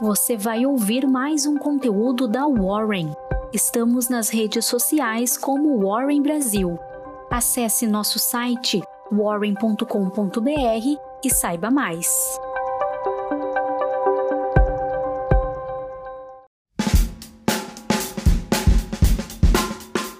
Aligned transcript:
você 0.00 0.34
vai 0.34 0.64
ouvir 0.64 1.06
mais 1.06 1.44
um 1.44 1.58
conteúdo 1.58 2.26
da 2.26 2.46
Warren. 2.46 3.12
Estamos 3.52 4.08
nas 4.08 4.30
redes 4.30 4.64
sociais 4.64 5.36
como 5.36 5.86
Warren 5.86 6.22
Brasil. 6.22 6.78
Acesse 7.30 7.86
nosso 7.86 8.18
site 8.18 8.80
warren.com.br 9.12 10.46
e 11.22 11.30
saiba 11.30 11.70
mais. 11.70 12.08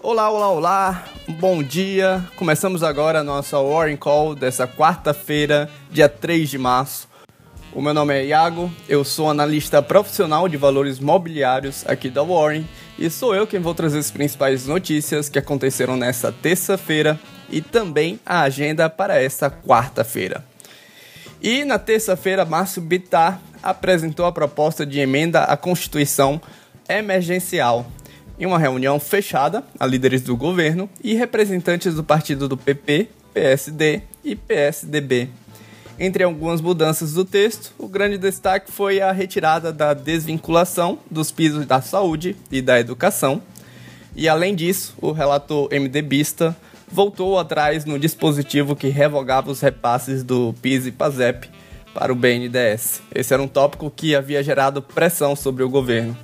Olá, 0.03 0.29
olá, 0.29 0.51
olá, 0.51 1.05
bom 1.39 1.63
dia. 1.63 2.23
Começamos 2.37 2.83
agora 2.83 3.21
a 3.21 3.25
nossa 3.25 3.59
Warren 3.59 3.97
Call 3.97 4.35
dessa 4.35 4.69
quarta-feira, 4.69 5.71
dia 5.91 6.09
3 6.09 6.51
de 6.51 6.59
março. 6.59 7.10
O 7.73 7.81
meu 7.81 7.95
nome 7.95 8.13
é 8.13 8.27
Iago, 8.27 8.69
eu 8.89 9.05
sou 9.05 9.31
analista 9.31 9.81
profissional 9.81 10.49
de 10.49 10.57
valores 10.57 10.99
mobiliários 10.99 11.85
aqui 11.87 12.11
da 12.11 12.21
Warren 12.21 12.67
e 12.99 13.09
sou 13.09 13.33
eu 13.33 13.47
quem 13.47 13.61
vou 13.61 13.73
trazer 13.77 14.01
as 14.01 14.11
principais 14.11 14.67
notícias 14.67 15.29
que 15.29 15.39
aconteceram 15.39 15.97
nessa 15.97 16.33
terça-feira 16.33 17.19
e 17.49 17.61
também 17.61 18.19
a 18.27 18.41
agenda 18.41 18.91
para 18.91 19.23
essa 19.23 19.49
quarta-feira. 19.49 20.45
E 21.41 21.65
na 21.65 21.79
terça-feira, 21.79 22.45
Márcio 22.45 22.83
Bittar 22.83 23.41
apresentou 23.63 24.27
a 24.27 24.33
proposta 24.33 24.85
de 24.85 24.99
emenda 24.99 25.45
à 25.45 25.57
Constituição 25.57 26.43
emergencial 26.89 27.87
em 28.37 28.47
uma 28.47 28.59
reunião 28.59 28.99
fechada 28.99 29.63
a 29.79 29.87
líderes 29.87 30.23
do 30.23 30.37
governo 30.37 30.91
e 31.05 31.15
representantes 31.15 31.95
do 31.95 32.03
partido 32.03 32.49
do 32.49 32.57
PP, 32.57 33.09
PSD 33.33 34.03
e 34.25 34.35
PSDB. 34.35 35.29
Entre 36.03 36.25
algumas 36.25 36.63
mudanças 36.63 37.13
do 37.13 37.27
texto, 37.27 37.75
o 37.77 37.87
grande 37.87 38.17
destaque 38.17 38.73
foi 38.73 39.03
a 39.03 39.13
retirada 39.13 39.71
da 39.71 39.93
desvinculação 39.93 40.99
dos 41.11 41.31
pisos 41.31 41.67
da 41.67 41.83
saúde 41.83 42.35
e 42.51 42.63
da 42.63 42.81
educação. 42.81 43.43
E 44.17 44.27
além 44.27 44.55
disso, 44.55 44.95
o 44.99 45.13
relator 45.13 45.69
MDBista 45.71 46.57
voltou 46.91 47.39
atrás 47.39 47.85
no 47.85 47.99
dispositivo 47.99 48.75
que 48.75 48.89
revogava 48.89 49.51
os 49.51 49.61
repasses 49.61 50.23
do 50.25 50.55
PIS 50.63 50.87
e 50.87 50.91
PASEP 50.91 51.51
para 51.93 52.11
o 52.11 52.17
BNDES. 52.17 53.03
Esse 53.15 53.35
era 53.35 53.43
um 53.43 53.49
tópico 53.49 53.93
que 53.95 54.17
havia 54.17 54.43
gerado 54.43 54.81
pressão 54.81 55.37
sobre 55.37 55.63
o 55.63 55.69
governo. 55.69 56.17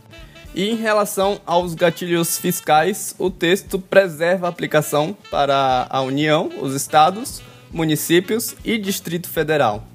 E 0.55 0.71
em 0.71 0.77
relação 0.77 1.39
aos 1.45 1.75
gatilhos 1.75 2.39
fiscais, 2.39 3.15
o 3.19 3.31
texto 3.31 3.79
preserva 3.79 4.47
a 4.47 4.49
aplicação 4.49 5.15
para 5.31 5.87
a 5.91 6.01
União, 6.01 6.51
os 6.63 6.75
estados, 6.75 7.43
municípios 7.77 8.57
e 8.65 8.79
Distrito 8.79 9.29
Federal. 9.29 9.87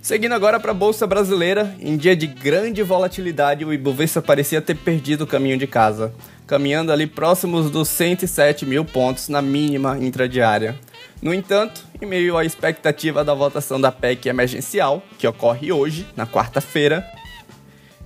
Seguindo 0.00 0.32
agora 0.32 0.58
para 0.58 0.70
a 0.70 0.74
Bolsa 0.74 1.06
Brasileira, 1.06 1.74
em 1.80 1.96
dia 1.96 2.16
de 2.16 2.26
grande 2.26 2.82
volatilidade, 2.82 3.64
o 3.64 3.72
Ibovespa 3.72 4.20
parecia 4.20 4.60
ter 4.60 4.74
perdido 4.74 5.24
o 5.24 5.26
caminho 5.26 5.56
de 5.56 5.66
casa, 5.66 6.12
caminhando 6.46 6.92
ali 6.92 7.06
próximos 7.06 7.70
dos 7.70 7.88
107 7.88 8.66
mil 8.66 8.84
pontos 8.84 9.28
na 9.28 9.40
mínima 9.40 9.98
intradiária. 9.98 10.78
No 11.22 11.32
entanto, 11.32 11.86
em 12.02 12.06
meio 12.06 12.36
à 12.36 12.44
expectativa 12.44 13.24
da 13.24 13.32
votação 13.32 13.80
da 13.80 13.90
PEC 13.90 14.28
emergencial, 14.28 15.02
que 15.18 15.26
ocorre 15.26 15.72
hoje, 15.72 16.06
na 16.14 16.26
quarta-feira, 16.26 17.02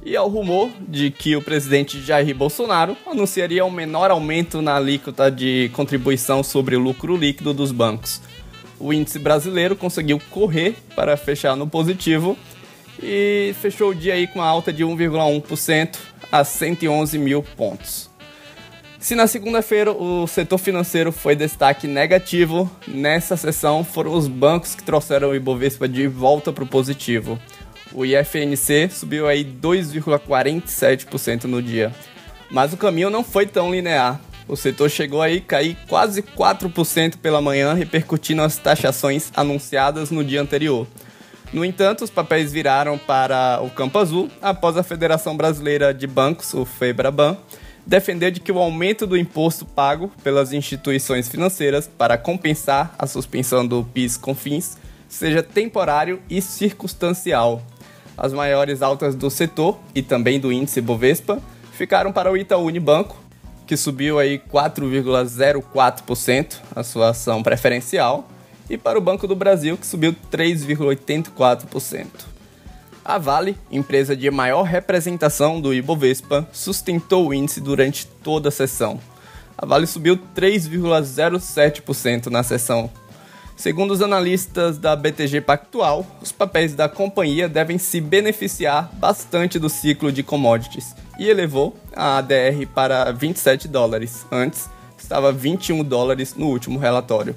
e 0.04 0.16
ao 0.16 0.28
rumor 0.28 0.70
de 0.80 1.10
que 1.10 1.34
o 1.34 1.42
presidente 1.42 2.00
Jair 2.00 2.34
Bolsonaro 2.34 2.96
anunciaria 3.06 3.64
um 3.64 3.70
menor 3.70 4.10
aumento 4.10 4.62
na 4.62 4.76
alíquota 4.76 5.30
de 5.30 5.68
contribuição 5.74 6.44
sobre 6.44 6.76
o 6.76 6.80
lucro 6.80 7.16
líquido 7.16 7.52
dos 7.52 7.72
bancos. 7.72 8.20
O 8.78 8.92
índice 8.92 9.18
brasileiro 9.18 9.74
conseguiu 9.74 10.20
correr 10.30 10.76
para 10.94 11.16
fechar 11.16 11.56
no 11.56 11.66
positivo 11.66 12.38
e 13.02 13.54
fechou 13.60 13.90
o 13.90 13.94
dia 13.94 14.14
aí 14.14 14.26
com 14.26 14.38
uma 14.38 14.46
alta 14.46 14.72
de 14.72 14.84
1,1% 14.84 15.96
a 16.30 16.44
111 16.44 17.18
mil 17.18 17.42
pontos. 17.42 18.08
Se 18.98 19.14
na 19.14 19.26
segunda-feira 19.28 19.92
o 19.92 20.26
setor 20.26 20.58
financeiro 20.58 21.12
foi 21.12 21.36
destaque 21.36 21.86
negativo, 21.86 22.68
nessa 22.86 23.36
sessão 23.36 23.84
foram 23.84 24.12
os 24.12 24.26
bancos 24.26 24.74
que 24.74 24.82
trouxeram 24.82 25.30
o 25.30 25.36
Ibovespa 25.36 25.88
de 25.88 26.08
volta 26.08 26.52
para 26.52 26.64
o 26.64 26.66
positivo. 26.66 27.38
O 27.92 28.04
IFNC 28.04 28.90
subiu 28.90 29.28
aí 29.28 29.44
2,47% 29.44 31.44
no 31.44 31.62
dia. 31.62 31.94
Mas 32.50 32.72
o 32.72 32.76
caminho 32.76 33.08
não 33.08 33.22
foi 33.22 33.46
tão 33.46 33.70
linear. 33.70 34.20
O 34.48 34.56
setor 34.56 34.88
chegou 34.88 35.20
aí 35.20 35.36
a 35.36 35.40
cair 35.40 35.76
quase 35.86 36.22
4% 36.22 37.18
pela 37.18 37.40
manhã, 37.40 37.74
repercutindo 37.74 38.42
as 38.42 38.56
taxações 38.56 39.30
anunciadas 39.36 40.10
no 40.10 40.24
dia 40.24 40.40
anterior. 40.40 40.86
No 41.52 41.64
entanto, 41.64 42.02
os 42.02 42.10
papéis 42.10 42.50
viraram 42.50 42.96
para 42.96 43.60
o 43.62 43.70
campo 43.70 43.98
azul 43.98 44.30
após 44.40 44.76
a 44.76 44.82
Federação 44.82 45.36
Brasileira 45.36 45.92
de 45.92 46.06
Bancos, 46.06 46.54
o 46.54 46.64
FEBRABAN, 46.64 47.36
defender 47.86 48.30
de 48.30 48.40
que 48.40 48.52
o 48.52 48.58
aumento 48.58 49.06
do 49.06 49.16
imposto 49.16 49.64
pago 49.64 50.10
pelas 50.22 50.52
instituições 50.52 51.28
financeiras 51.28 51.86
para 51.86 52.18
compensar 52.18 52.94
a 52.98 53.06
suspensão 53.06 53.66
do 53.66 53.84
PIS/COFINS 53.84 54.76
seja 55.08 55.42
temporário 55.42 56.20
e 56.28 56.42
circunstancial, 56.42 57.62
as 58.18 58.32
maiores 58.32 58.82
altas 58.82 59.14
do 59.14 59.30
setor 59.30 59.78
e 59.94 60.02
também 60.02 60.40
do 60.40 60.52
índice 60.52 60.80
Bovespa 60.80 61.40
ficaram 61.72 62.12
para 62.12 62.30
o 62.30 62.36
Itaú 62.36 62.64
Unibanco, 62.64 63.16
que 63.68 63.76
subiu 63.76 64.18
aí 64.18 64.38
4,04% 64.38 66.56
a 66.74 66.82
sua 66.82 67.10
ação 67.10 67.42
preferencial, 67.42 68.26
e 68.68 68.76
para 68.76 68.98
o 68.98 69.02
Banco 69.02 69.28
do 69.28 69.36
Brasil, 69.36 69.76
que 69.76 69.86
subiu 69.86 70.16
3,84%. 70.32 72.06
A 73.04 73.18
Vale, 73.18 73.56
empresa 73.70 74.16
de 74.16 74.28
maior 74.30 74.62
representação 74.62 75.60
do 75.60 75.74
Ibovespa, 75.74 76.48
sustentou 76.52 77.28
o 77.28 77.34
índice 77.34 77.60
durante 77.60 78.06
toda 78.06 78.48
a 78.48 78.52
sessão. 78.52 78.98
A 79.56 79.66
Vale 79.66 79.86
subiu 79.86 80.18
3,07% 80.34 82.26
na 82.26 82.42
sessão 82.42 82.90
Segundo 83.58 83.90
os 83.90 84.00
analistas 84.00 84.78
da 84.78 84.94
BTG 84.94 85.40
Pactual, 85.40 86.06
os 86.22 86.30
papéis 86.30 86.76
da 86.76 86.88
companhia 86.88 87.48
devem 87.48 87.76
se 87.76 88.00
beneficiar 88.00 88.88
bastante 88.94 89.58
do 89.58 89.68
ciclo 89.68 90.12
de 90.12 90.22
commodities 90.22 90.94
e 91.18 91.28
elevou 91.28 91.76
a 91.94 92.16
ADR 92.18 92.66
para 92.74 93.12
27 93.12 93.68
dólares. 93.68 94.26
Antes, 94.30 94.68
estava 94.96 95.32
21 95.32 95.82
dólares 95.82 96.34
no 96.36 96.46
último 96.46 96.78
relatório. 96.78 97.34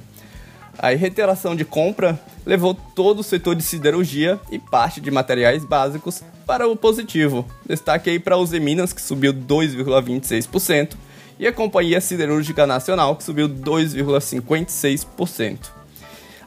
A 0.78 0.90
reiteração 0.90 1.56
de 1.56 1.66
compra 1.66 2.20
levou 2.46 2.74
todo 2.74 3.20
o 3.20 3.24
setor 3.24 3.56
de 3.56 3.64
siderurgia 3.64 4.40
e 4.52 4.59
parte 4.59 5.02
de 5.02 5.12
materiais 5.12 5.66
básicos 5.66 6.24
para 6.46 6.68
o 6.68 6.75
positivo. 6.75 7.46
Destaque 7.66 8.09
aí 8.09 8.20
para 8.20 8.38
os 8.38 8.52
Minas, 8.52 8.91
que 8.94 9.02
subiu 9.02 9.34
2,26%, 9.34 10.96
e 11.40 11.47
a 11.47 11.53
Companhia 11.53 12.02
Siderúrgica 12.02 12.68
Nacional, 12.68 13.16
que 13.16 13.24
subiu 13.24 13.50
2,56% 13.50 15.81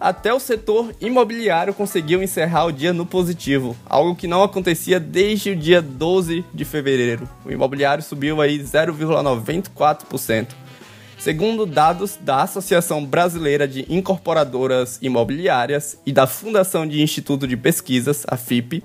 até 0.00 0.32
o 0.32 0.40
setor 0.40 0.94
imobiliário 1.00 1.74
conseguiu 1.74 2.22
encerrar 2.22 2.66
o 2.66 2.72
dia 2.72 2.92
no 2.92 3.06
positivo, 3.06 3.76
algo 3.86 4.14
que 4.14 4.26
não 4.26 4.42
acontecia 4.42 4.98
desde 5.00 5.50
o 5.50 5.56
dia 5.56 5.80
12 5.80 6.44
de 6.52 6.64
fevereiro. 6.64 7.28
O 7.44 7.50
imobiliário 7.50 8.02
subiu 8.02 8.40
aí 8.40 8.58
0,94%. 8.58 10.48
Segundo 11.18 11.64
dados 11.64 12.18
da 12.20 12.42
Associação 12.42 13.04
Brasileira 13.04 13.66
de 13.66 13.86
Incorporadoras 13.88 14.98
Imobiliárias 15.00 15.98
e 16.04 16.12
da 16.12 16.26
Fundação 16.26 16.86
de 16.86 17.00
Instituto 17.00 17.46
de 17.46 17.56
Pesquisas, 17.56 18.24
a 18.28 18.36
FIP, 18.36 18.84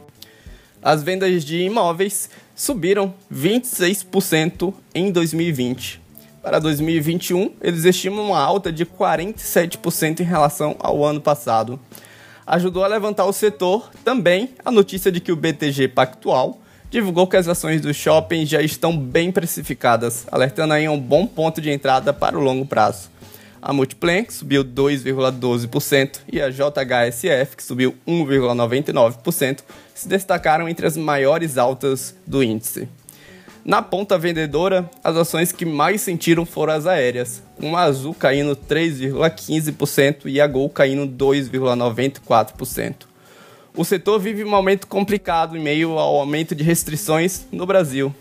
as 0.82 1.04
vendas 1.04 1.44
de 1.44 1.62
imóveis 1.62 2.30
subiram 2.56 3.14
26% 3.32 4.74
em 4.96 5.12
2020 5.12 6.09
para 6.50 6.58
2021, 6.58 7.52
eles 7.62 7.86
estimam 7.86 8.26
uma 8.26 8.40
alta 8.40 8.72
de 8.72 8.84
47% 8.84 10.22
em 10.22 10.24
relação 10.24 10.76
ao 10.80 11.06
ano 11.06 11.22
passado. 11.22 11.80
Ajudou 12.48 12.84
a 12.84 12.88
levantar 12.88 13.26
o 13.26 13.32
setor 13.32 13.92
também 14.04 14.50
a 14.66 14.72
notícia 14.72 15.12
de 15.12 15.20
que 15.20 15.32
o 15.32 15.36
BTG 15.36 15.90
Pactual 15.90 16.60
divulgou 16.90 17.28
que 17.28 17.38
as 17.38 17.48
ações 17.48 17.82
do 17.82 17.94
shopping 17.94 18.48
já 18.48 18.64
estão 18.64 18.98
bem 18.98 19.32
precificadas, 19.32 20.26
alertando 20.32 20.74
aí 20.74 20.90
um 20.90 21.00
bom 21.00 21.28
ponto 21.28 21.62
de 21.62 21.70
entrada 21.70 22.12
para 22.12 22.36
o 22.36 22.42
longo 22.42 22.66
prazo. 22.66 23.12
A 23.62 23.72
Multiplan, 23.72 24.24
que 24.24 24.34
subiu 24.34 24.66
2,12%, 24.66 26.22
e 26.34 26.42
a 26.42 26.50
JHSF, 26.50 27.58
que 27.58 27.64
subiu 27.64 27.94
1,99%, 28.08 29.60
se 29.94 30.08
destacaram 30.08 30.68
entre 30.68 30.88
as 30.88 30.98
maiores 30.98 31.60
altas 31.60 32.16
do 32.26 32.42
índice. 32.42 32.90
Na 33.64 33.82
ponta 33.82 34.18
vendedora, 34.18 34.90
as 35.04 35.16
ações 35.16 35.52
que 35.52 35.66
mais 35.66 36.02
sentiram 36.02 36.46
foram 36.46 36.74
as 36.74 36.88
aéreas, 36.88 37.44
com 37.60 37.76
a 37.76 37.82
Azul 37.82 38.14
caindo 38.14 38.56
3,15% 38.56 40.22
e 40.26 40.40
a 40.40 40.48
Gol 40.48 40.70
caindo 40.70 41.08
2,94%. 41.08 43.08
O 43.76 43.86
setor 43.86 44.20
vive 44.20 44.44
um 44.44 44.50
momento 44.50 44.88
complicado 44.88 45.56
em 45.56 45.62
meio 45.62 45.98
ao 45.98 46.18
aumento 46.18 46.56
de 46.56 46.64
restrições 46.64 47.46
no 47.52 47.66
Brasil. 47.66 48.14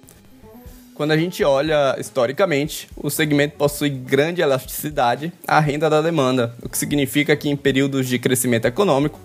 Quando 0.94 1.12
a 1.12 1.16
gente 1.16 1.44
olha 1.44 1.96
historicamente, 1.98 2.88
o 2.96 3.08
segmento 3.08 3.56
possui 3.56 3.88
grande 3.88 4.42
elasticidade 4.42 5.32
à 5.46 5.60
renda 5.60 5.88
da 5.88 6.02
demanda, 6.02 6.54
o 6.60 6.68
que 6.68 6.76
significa 6.76 7.36
que 7.36 7.48
em 7.48 7.56
períodos 7.56 8.08
de 8.08 8.18
crescimento 8.18 8.66
econômico, 8.66 9.18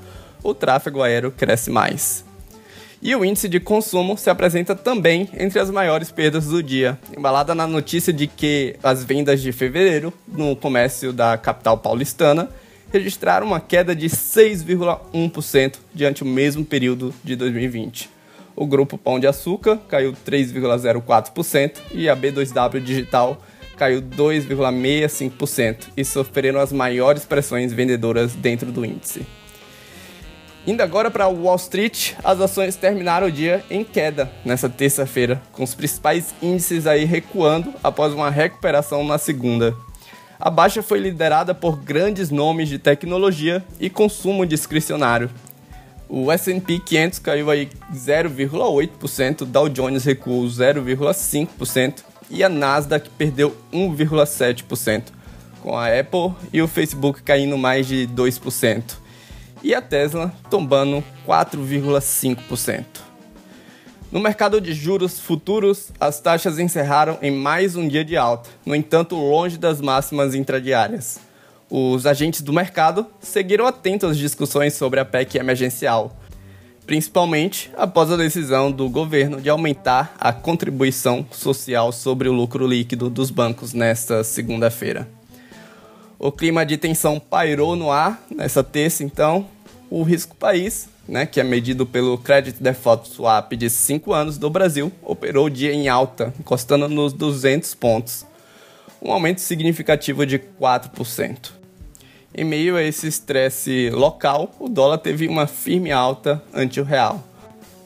o 0.43 0.53
tráfego 0.53 1.01
aéreo 1.01 1.31
cresce 1.31 1.71
mais. 1.71 2.23
E 3.05 3.13
o 3.17 3.25
índice 3.25 3.49
de 3.49 3.59
consumo 3.59 4.17
se 4.17 4.29
apresenta 4.29 4.73
também 4.73 5.27
entre 5.37 5.59
as 5.59 5.69
maiores 5.69 6.09
perdas 6.09 6.45
do 6.45 6.63
dia, 6.63 6.97
embalada 7.17 7.53
na 7.53 7.67
notícia 7.67 8.13
de 8.13 8.27
que 8.27 8.77
as 8.81 9.03
vendas 9.03 9.41
de 9.41 9.51
fevereiro 9.51 10.13
no 10.25 10.55
comércio 10.55 11.11
da 11.11 11.37
capital 11.37 11.77
paulistana 11.77 12.49
registraram 12.93 13.45
uma 13.45 13.59
queda 13.59 13.93
de 13.93 14.07
6,1% 14.07 15.79
diante 15.93 16.23
o 16.23 16.25
mesmo 16.25 16.63
período 16.63 17.13
de 17.21 17.35
2020. 17.35 18.09
O 18.55 18.65
grupo 18.65 18.97
Pão 18.97 19.19
de 19.19 19.27
Açúcar 19.27 19.79
caiu 19.89 20.15
3,04% 20.25 21.79
e 21.91 22.07
a 22.07 22.15
B2W 22.15 22.79
Digital 22.79 23.43
caiu 23.75 24.01
2,65% 24.01 25.87
e 25.97 26.05
sofreram 26.05 26.61
as 26.61 26.71
maiores 26.71 27.25
pressões 27.25 27.73
vendedoras 27.73 28.33
dentro 28.33 28.71
do 28.71 28.85
índice. 28.85 29.25
Indo 30.65 30.81
agora 30.81 31.11
para 31.11 31.27
Wall 31.27 31.57
Street, 31.57 32.13
as 32.23 32.39
ações 32.39 32.77
terminaram 32.77 33.27
o 33.27 33.31
dia 33.31 33.61
em 33.69 33.83
queda 33.83 34.31
nessa 34.45 34.69
terça-feira, 34.69 35.41
com 35.51 35.61
os 35.61 35.75
principais 35.75 36.33
índices 36.41 36.87
aí 36.87 37.03
recuando 37.03 37.73
após 37.83 38.13
uma 38.13 38.29
recuperação 38.29 39.03
na 39.03 39.17
segunda. 39.17 39.75
A 40.39 40.49
baixa 40.49 40.81
foi 40.81 40.99
liderada 40.99 41.53
por 41.53 41.75
grandes 41.75 42.29
nomes 42.29 42.69
de 42.69 42.79
tecnologia 42.79 43.61
e 43.77 43.89
consumo 43.89 44.45
discricionário. 44.45 45.29
O 46.07 46.31
S&P 46.31 46.79
500 46.79 47.19
caiu 47.19 47.49
aí 47.49 47.69
0,8%, 47.93 49.43
Dow 49.43 49.67
Jones 49.67 50.05
recuou 50.05 50.45
0,5% 50.45 52.03
e 52.29 52.41
a 52.41 52.47
Nasdaq 52.47 53.09
perdeu 53.17 53.53
1,7%, 53.73 55.03
com 55.61 55.77
a 55.77 55.87
Apple 55.87 56.33
e 56.53 56.61
o 56.61 56.69
Facebook 56.69 57.21
caindo 57.21 57.57
mais 57.57 57.85
de 57.85 58.07
2% 58.07 59.02
e 59.63 59.73
a 59.73 59.81
Tesla 59.81 60.33
tombando 60.49 61.03
4,5%. 61.25 62.85
No 64.11 64.19
mercado 64.19 64.61
de 64.61 64.73
juros 64.73 65.19
futuros, 65.19 65.91
as 65.99 66.19
taxas 66.19 66.59
encerraram 66.59 67.17
em 67.19 67.31
mais 67.31 67.75
um 67.75 67.87
dia 67.87 68.05
de 68.05 68.15
alta, 68.15 68.49
no 68.63 68.75
entanto, 68.75 69.15
longe 69.15 69.57
das 69.57 69.81
máximas 69.81 70.35
intradiárias. 70.35 71.19
Os 71.67 72.05
agentes 72.05 72.41
do 72.41 72.53
mercado 72.53 73.07
seguiram 73.19 73.65
atentos 73.65 74.11
às 74.11 74.17
discussões 74.17 74.75
sobre 74.75 74.99
a 74.99 75.05
PEC 75.05 75.39
emergencial, 75.39 76.15
principalmente 76.85 77.71
após 77.75 78.11
a 78.11 78.15
decisão 78.15 78.71
do 78.71 78.87
governo 78.87 79.41
de 79.41 79.49
aumentar 79.49 80.13
a 80.19 80.31
contribuição 80.31 81.25
social 81.31 81.91
sobre 81.91 82.29
o 82.29 82.33
lucro 82.33 82.67
líquido 82.67 83.09
dos 83.09 83.31
bancos 83.31 83.73
nesta 83.73 84.23
segunda-feira. 84.23 85.09
O 86.25 86.31
clima 86.31 86.65
de 86.65 86.77
tensão 86.77 87.19
pairou 87.19 87.75
no 87.75 87.91
ar 87.91 88.23
nessa 88.33 88.63
terça, 88.63 89.03
então. 89.03 89.45
O 89.89 90.03
risco 90.03 90.33
país, 90.33 90.87
né, 91.05 91.25
que 91.25 91.37
é 91.37 91.43
medido 91.43 91.85
pelo 91.85 92.17
Credit 92.17 92.63
Default 92.63 93.09
Swap 93.09 93.51
de 93.51 93.69
5 93.69 94.13
anos 94.13 94.37
do 94.37 94.49
Brasil, 94.49 94.89
operou 95.01 95.47
o 95.47 95.49
dia 95.49 95.73
em 95.73 95.89
alta, 95.89 96.33
encostando 96.39 96.87
nos 96.87 97.11
200 97.11 97.75
pontos, 97.75 98.25
um 99.01 99.11
aumento 99.11 99.41
significativo 99.41 100.25
de 100.25 100.39
4%. 100.39 101.51
Em 102.33 102.45
meio 102.45 102.77
a 102.77 102.83
esse 102.83 103.05
estresse 103.05 103.89
local, 103.89 104.55
o 104.61 104.69
dólar 104.69 104.99
teve 104.99 105.27
uma 105.27 105.45
firme 105.45 105.91
alta 105.91 106.41
ante 106.53 106.79
o 106.79 106.85
real. 106.85 107.21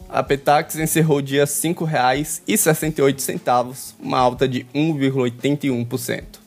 A 0.08 0.22
Petax 0.22 0.76
encerrou 0.76 1.18
o 1.18 1.24
dia 1.24 1.46
R$ 1.46 1.48
5,68, 1.48 3.96
uma 4.00 4.20
alta 4.20 4.48
de 4.48 4.64
1,81%. 4.76 6.46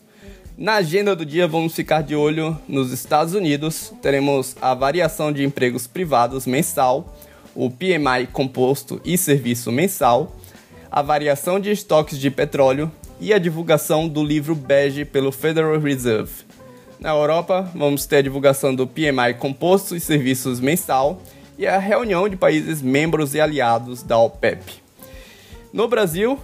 Na 0.60 0.74
agenda 0.74 1.16
do 1.16 1.24
dia, 1.24 1.48
vamos 1.48 1.74
ficar 1.74 2.02
de 2.02 2.14
olho 2.14 2.54
nos 2.68 2.92
Estados 2.92 3.32
Unidos. 3.32 3.94
Teremos 4.02 4.54
a 4.60 4.74
variação 4.74 5.32
de 5.32 5.42
empregos 5.42 5.86
privados 5.86 6.44
mensal, 6.44 7.16
o 7.54 7.70
PMI 7.70 8.26
composto 8.30 9.00
e 9.02 9.16
serviço 9.16 9.72
mensal, 9.72 10.36
a 10.92 11.00
variação 11.00 11.58
de 11.58 11.70
estoques 11.70 12.18
de 12.18 12.30
petróleo 12.30 12.92
e 13.18 13.32
a 13.32 13.38
divulgação 13.38 14.06
do 14.06 14.22
livro 14.22 14.54
bege 14.54 15.02
pelo 15.06 15.32
Federal 15.32 15.80
Reserve. 15.80 16.44
Na 17.00 17.08
Europa, 17.08 17.70
vamos 17.74 18.04
ter 18.04 18.16
a 18.16 18.22
divulgação 18.22 18.74
do 18.74 18.86
PMI 18.86 19.32
composto 19.38 19.96
e 19.96 20.00
serviços 20.00 20.60
mensal 20.60 21.22
e 21.56 21.66
a 21.66 21.78
reunião 21.78 22.28
de 22.28 22.36
países 22.36 22.82
membros 22.82 23.34
e 23.34 23.40
aliados 23.40 24.02
da 24.02 24.18
OPEP. 24.18 24.82
No 25.72 25.88
Brasil, 25.88 26.38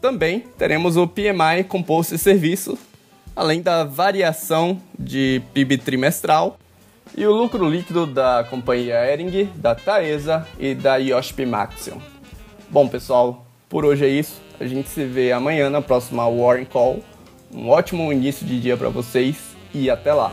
também 0.00 0.40
teremos 0.58 0.96
o 0.96 1.06
PMI 1.06 1.62
composto 1.68 2.16
e 2.16 2.18
serviço 2.18 2.76
além 3.34 3.62
da 3.62 3.84
variação 3.84 4.80
de 4.98 5.42
PIB 5.52 5.78
trimestral 5.78 6.58
e 7.16 7.26
o 7.26 7.32
lucro 7.32 7.68
líquido 7.68 8.06
da 8.06 8.46
companhia 8.48 9.10
Ering, 9.12 9.50
da 9.54 9.74
Taesa 9.74 10.46
e 10.58 10.74
da 10.74 10.96
Yoshp 10.96 11.44
Maxion. 11.44 11.98
Bom, 12.70 12.88
pessoal, 12.88 13.44
por 13.68 13.84
hoje 13.84 14.04
é 14.04 14.08
isso. 14.08 14.40
A 14.58 14.66
gente 14.66 14.88
se 14.88 15.04
vê 15.04 15.32
amanhã 15.32 15.68
na 15.68 15.82
próxima 15.82 16.28
Warren 16.28 16.64
Call. 16.64 17.00
Um 17.52 17.68
ótimo 17.68 18.12
início 18.12 18.46
de 18.46 18.60
dia 18.60 18.76
para 18.76 18.88
vocês 18.88 19.36
e 19.74 19.90
até 19.90 20.12
lá. 20.12 20.32